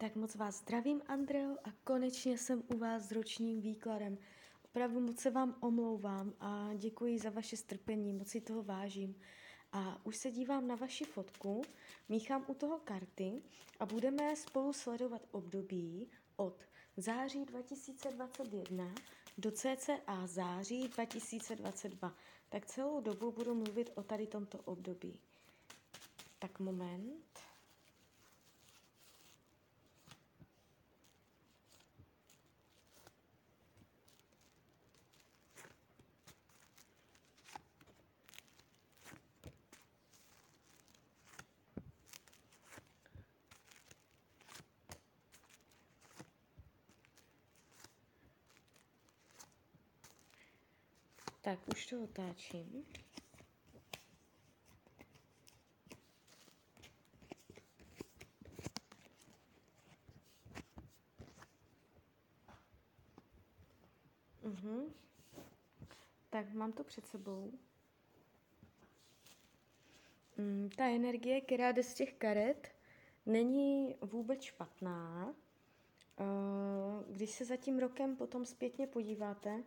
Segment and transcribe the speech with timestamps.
[0.00, 4.18] Tak moc vás zdravím, Andreo, a konečně jsem u vás s ročním výkladem.
[4.64, 9.14] Opravdu moc se vám omlouvám a děkuji za vaše strpení, moc si toho vážím.
[9.72, 11.62] A už se dívám na vaši fotku,
[12.08, 13.42] míchám u toho karty
[13.80, 16.64] a budeme spolu sledovat období od
[16.96, 18.94] září 2021
[19.38, 22.14] do cca září 2022.
[22.48, 25.20] Tak celou dobu budu mluvit o tady tomto období.
[26.38, 27.49] Tak moment.
[51.42, 52.84] Tak, už to otáčím.
[64.42, 64.94] Mhm.
[66.30, 67.52] Tak mám to před sebou.
[70.36, 72.68] Mm, ta energie, která jde z těch karet,
[73.26, 75.34] není vůbec špatná.
[76.20, 76.24] Eh,
[77.12, 79.62] když se za tím rokem potom zpětně podíváte,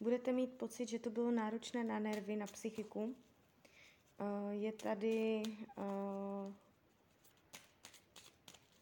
[0.00, 3.14] budete mít pocit, že to bylo náročné na nervy, na psychiku.
[4.20, 5.42] Eh, je tady
[5.78, 6.52] eh,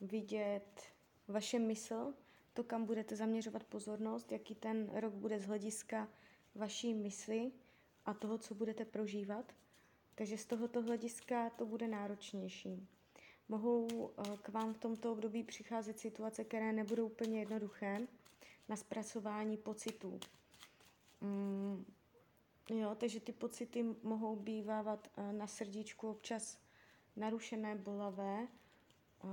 [0.00, 0.82] vidět
[1.28, 2.14] vaše mysl,
[2.52, 6.08] to, kam budete zaměřovat pozornost, jaký ten rok bude z hlediska
[6.54, 7.52] vaší mysli
[8.04, 9.52] a toho, co budete prožívat.
[10.14, 12.88] Takže z tohoto hlediska to bude náročnější.
[13.48, 18.06] Mohou eh, k vám v tomto období přicházet situace, které nebudou úplně jednoduché
[18.68, 20.20] na zpracování pocitů.
[21.20, 21.84] Mm,
[22.70, 26.58] jo, takže ty pocity mohou bývávat uh, na srdíčku občas
[27.16, 28.48] narušené, bolavé,
[29.24, 29.30] uh,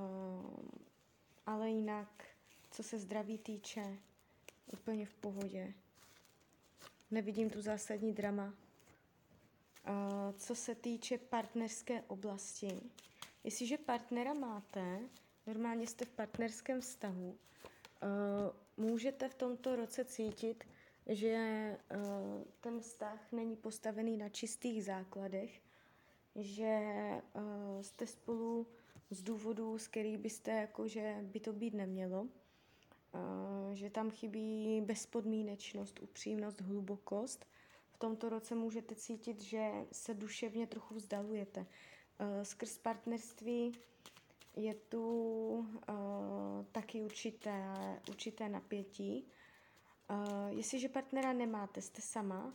[1.46, 2.26] ale jinak,
[2.72, 3.98] co se zdraví týče,
[4.74, 5.74] úplně v pohodě.
[7.12, 8.46] Nevidím tu zásadní drama.
[8.46, 12.82] Uh, co se týče partnerské oblasti,
[13.44, 15.00] jestliže partnera máte,
[15.48, 17.38] normálně jste v partnerském vztahu,
[18.78, 20.64] můžete v tomto roce cítit,
[21.08, 25.62] že uh, ten vztah není postavený na čistých základech,
[26.36, 26.80] že
[27.36, 28.68] uh, jste spolu
[29.10, 32.30] z důvodů, z kterých byste, jako, že by to být nemělo, uh,
[33.74, 37.46] že tam chybí bezpodmínečnost, upřímnost, hlubokost.
[37.92, 41.66] V tomto roce můžete cítit, že se duševně trochu vzdalujete.
[42.44, 43.72] Skrz partnerství
[44.56, 45.68] je tu
[46.72, 47.76] taky určité,
[48.10, 49.28] určité napětí,
[50.14, 52.54] Uh, jestliže partnera nemáte, jste sama,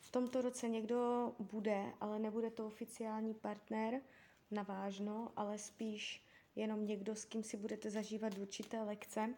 [0.00, 4.00] v tomto roce někdo bude, ale nebude to oficiální partner
[4.50, 6.24] navážno, ale spíš
[6.56, 9.34] jenom někdo, s kým si budete zažívat určité lekce.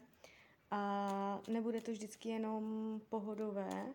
[0.71, 3.95] A nebude to vždycky jenom pohodové.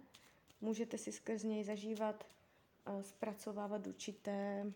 [0.61, 2.23] Můžete si skrz něj zažívat,
[2.87, 4.71] uh, zpracovávat určité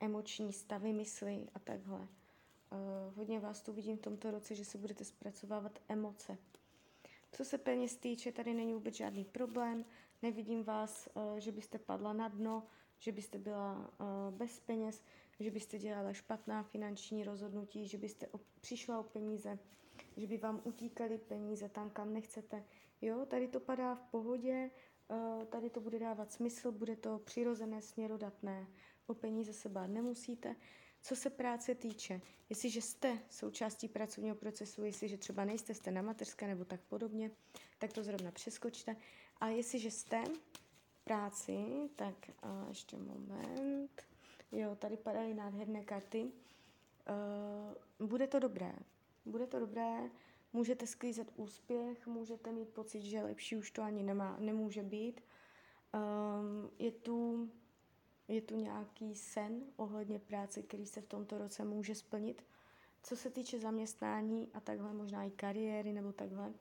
[0.00, 1.98] emoční stavy mysli a takhle.
[1.98, 2.08] Uh,
[3.16, 6.38] hodně vás tu vidím v tomto roce, že se budete zpracovávat emoce.
[7.34, 9.84] Co se peněz týče, tady není vůbec žádný problém.
[10.22, 12.66] Nevidím vás, eh, že byste padla na dno,
[12.98, 15.02] že byste byla eh, bez peněz,
[15.40, 18.28] že byste dělala špatná finanční rozhodnutí, že byste
[18.60, 19.58] přišla o peníze,
[20.16, 22.64] že by vám utíkaly peníze tam, kam nechcete.
[23.02, 24.70] Jo, tady to padá v pohodě,
[25.10, 28.66] eh, tady to bude dávat smysl, bude to přirozené, směrodatné.
[29.06, 30.56] O peníze se bát nemusíte.
[31.06, 36.46] Co se práce týče, jestliže jste součástí pracovního procesu, jestliže třeba nejste, jste na mateřské
[36.46, 37.30] nebo tak podobně,
[37.78, 38.96] tak to zrovna přeskočte.
[39.40, 40.24] A jestliže jste
[40.92, 44.02] v práci, tak a ještě moment.
[44.52, 46.32] Jo, tady padají nádherné karty.
[48.00, 48.72] Uh, bude to dobré.
[49.24, 50.10] Bude to dobré,
[50.52, 55.20] můžete sklízet úspěch, můžete mít pocit, že lepší už to ani nemá, nemůže být.
[55.94, 57.50] Um, je tu
[58.28, 62.44] je tu nějaký sen ohledně práce, který se v tomto roce může splnit.
[63.02, 66.52] Co se týče zaměstnání a takhle možná i kariéry nebo takhle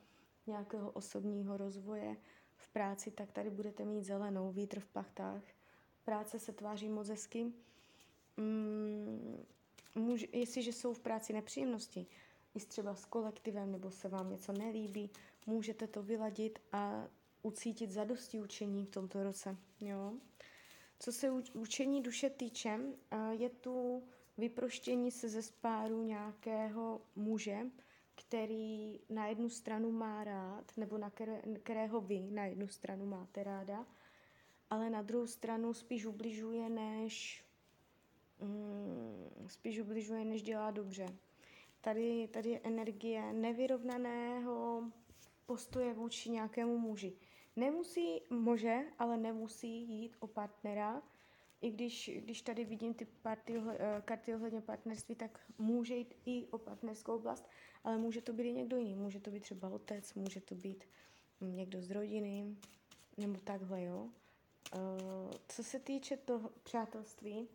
[0.48, 2.18] nějakého osobního rozvoje
[2.56, 5.44] v práci, tak tady budete mít zelenou, vítr v plachtách.
[6.04, 7.54] Práce se tváří moc hezky.
[8.38, 9.46] Mm,
[9.96, 12.08] může, jestliže jsou v práci nepříjemnosti,
[12.56, 15.10] i třeba s kolektivem, nebo se vám něco nelíbí,
[15.46, 17.08] můžete to vyladit a
[17.42, 19.58] ucítit zadosti učení v tomto roce.
[19.80, 20.14] Jo?
[21.00, 22.80] Co se učení duše týče,
[23.32, 24.04] je tu
[24.38, 27.58] vyproštění se ze spáru nějakého muže,
[28.16, 33.44] který na jednu stranu má rád, nebo na které, kterého vy na jednu stranu máte
[33.44, 33.86] ráda,
[34.70, 37.46] ale na druhou stranu spíš ubližuje, než
[38.40, 41.06] mm, spíš ubližuje, než dělá dobře.
[41.82, 44.84] Tady, tady je energie nevyrovnaného
[45.46, 47.14] postoje vůči nějakému muži.
[47.56, 51.02] Nemusí, může, ale nemusí jít o partnera.
[51.62, 56.48] I když, když tady vidím ty party, eh, karty ohledně partnerství, tak může jít i
[56.48, 57.50] o partnerskou oblast,
[57.84, 58.96] ale může to být i někdo jiný.
[58.96, 60.84] Může to být třeba otec, může to být
[61.42, 62.56] někdo z rodiny,
[63.18, 64.10] nebo takhle, jo.
[64.76, 67.48] Uh, co se týče toho přátelství,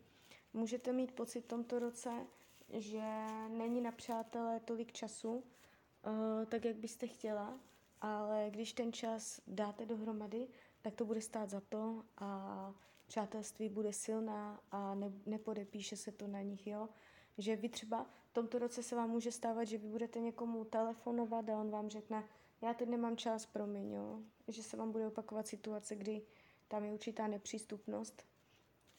[0.53, 2.27] můžete mít pocit v tomto roce,
[2.69, 3.03] že
[3.49, 7.59] není na přátelé tolik času, uh, tak jak byste chtěla,
[8.01, 10.47] ale když ten čas dáte dohromady,
[10.81, 12.73] tak to bude stát za to a
[13.07, 16.89] přátelství bude silná a ne, nepodepíše se to na nich, jo.
[17.37, 21.49] Že vy třeba v tomto roce se vám může stávat, že vy budete někomu telefonovat
[21.49, 22.23] a on vám řekne,
[22.61, 24.19] já teď nemám čas, promiň, jo.
[24.47, 26.21] Že se vám bude opakovat situace, kdy
[26.67, 28.25] tam je určitá nepřístupnost,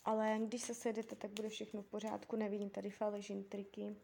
[0.05, 3.97] ale když se sedete, tak bude všechno v pořádku, nevidím tady faležin, triky.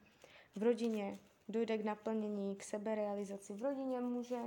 [0.56, 3.54] V rodině dojde k naplnění, k seberealizaci.
[3.54, 4.38] V rodině může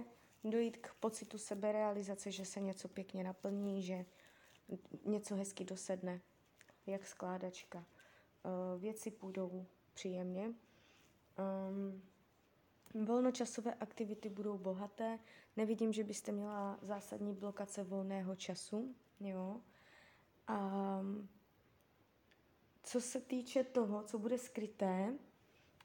[0.43, 4.05] dojít k pocitu seberealizace, že se něco pěkně naplní, že
[5.05, 6.21] něco hezky dosedne,
[6.87, 7.77] jak skládačka.
[7.77, 10.53] Uh, věci půjdou příjemně.
[12.93, 15.19] Um, volnočasové aktivity budou bohaté.
[15.57, 18.95] Nevidím, že byste měla zásadní blokace volného času.
[19.19, 19.61] Jo.
[20.47, 21.01] A
[22.83, 25.13] co se týče toho, co bude skryté,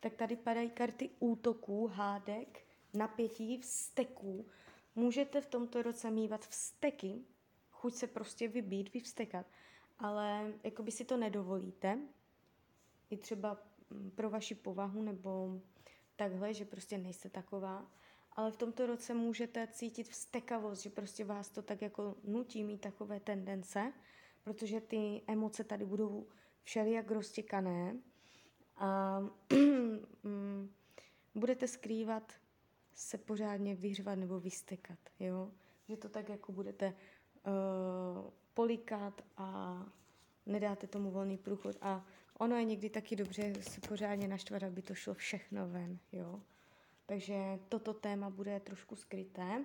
[0.01, 4.47] tak tady padají karty útoků, hádek, napětí, vzteků.
[4.95, 7.25] Můžete v tomto roce mývat vzteky,
[7.71, 9.47] chuť se prostě vybít, vyvstekat,
[9.99, 11.99] ale jako by si to nedovolíte,
[13.11, 13.59] i třeba
[13.91, 15.61] mm, pro vaši povahu nebo
[16.17, 17.91] takhle, že prostě nejste taková,
[18.33, 22.81] ale v tomto roce můžete cítit vztekavost, že prostě vás to tak jako nutí mít
[22.81, 23.93] takové tendence,
[24.45, 26.27] protože ty emoce tady budou
[26.63, 27.97] všelijak roztěkané.
[28.77, 29.21] A
[30.23, 30.71] mm,
[31.35, 32.33] budete skrývat
[32.95, 35.51] se pořádně vyřvat nebo vystekat, jo?
[35.89, 36.95] Že to tak jako budete
[37.47, 39.81] uh, polikat a
[40.47, 42.07] nedáte tomu volný průchod a
[42.39, 46.41] ono je někdy taky dobře se pořádně naštvat, aby to šlo všechno ven, jo?
[47.07, 49.65] Takže toto téma bude trošku skryté,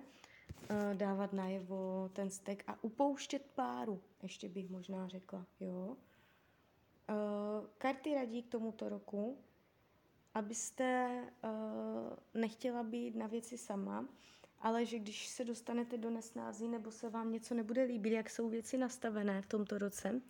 [0.70, 5.96] uh, dávat najevo ten stek a upouštět páru, ještě bych možná řekla, jo?
[7.10, 9.38] Uh, karty radí k tomuto roku,
[10.34, 11.08] abyste
[11.44, 11.50] uh,
[12.40, 14.08] nechtěla být na věci sama,
[14.58, 18.48] ale že když se dostanete do nesnází nebo se vám něco nebude líbit, jak jsou
[18.48, 20.20] věci nastavené v tomto roce,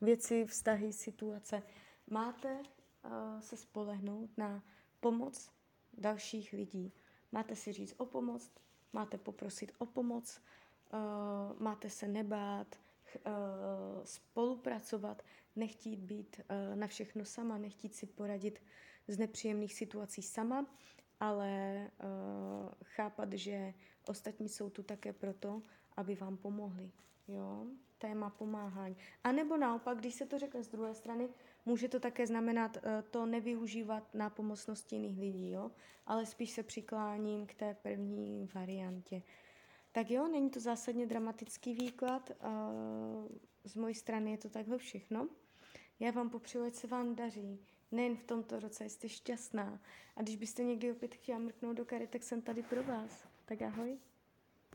[0.00, 1.62] věci, vztahy, situace,
[2.10, 4.62] máte uh, se spolehnout na
[5.00, 5.50] pomoc
[5.92, 6.92] dalších lidí.
[7.32, 8.50] Máte si říct o pomoc,
[8.92, 10.40] máte poprosit o pomoc,
[10.92, 12.76] uh, máte se nebát,
[13.16, 13.32] uh,
[14.04, 15.22] spolupracovat,
[15.56, 18.62] nechtít být uh, na všechno sama, nechtít si poradit
[19.08, 20.66] z nepříjemných situací sama,
[21.20, 23.74] ale uh, chápat, že
[24.08, 25.62] ostatní jsou tu také proto,
[25.96, 26.90] aby vám pomohli.
[27.28, 27.66] Jo?
[27.98, 28.96] Téma pomáhání.
[29.24, 31.28] A nebo naopak, když se to řekne z druhé strany,
[31.66, 35.70] může to také znamenat uh, to nevyužívat na pomocnosti jiných lidí, jo?
[36.06, 39.22] ale spíš se přikláním k té první variantě.
[39.92, 42.30] Tak jo, není to zásadně dramatický výklad.
[42.30, 43.28] Uh,
[43.64, 45.28] z mojí strany je to takhle všechno.
[46.00, 47.60] Já vám popřeju, ať se vám daří.
[47.90, 49.80] Nejen v tomto roce jste šťastná.
[50.16, 53.28] A když byste někdy opět chtěla mrknout do kary, tak jsem tady pro vás.
[53.44, 53.98] Tak ahoj.